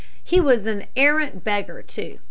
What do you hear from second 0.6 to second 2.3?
an arrant beggar too.